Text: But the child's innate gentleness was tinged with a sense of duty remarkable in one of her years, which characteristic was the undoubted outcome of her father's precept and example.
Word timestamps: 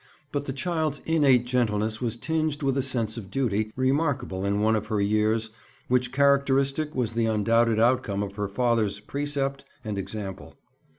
But 0.31 0.45
the 0.45 0.51
child's 0.51 0.99
innate 1.05 1.45
gentleness 1.45 2.01
was 2.01 2.17
tinged 2.17 2.63
with 2.63 2.75
a 2.75 2.81
sense 2.81 3.17
of 3.17 3.29
duty 3.29 3.71
remarkable 3.75 4.43
in 4.45 4.59
one 4.59 4.75
of 4.75 4.87
her 4.87 4.99
years, 4.99 5.51
which 5.89 6.11
characteristic 6.11 6.95
was 6.95 7.13
the 7.13 7.27
undoubted 7.27 7.79
outcome 7.79 8.23
of 8.23 8.35
her 8.35 8.47
father's 8.47 8.99
precept 8.99 9.63
and 9.85 9.99
example. 9.99 10.57